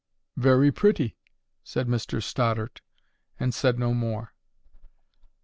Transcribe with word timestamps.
"Very 0.35 0.71
pretty," 0.71 1.15
said 1.63 1.87
Mr 1.87 2.23
Stoddart, 2.23 2.81
and 3.39 3.53
said 3.53 3.77
no 3.77 3.93
more. 3.93 4.33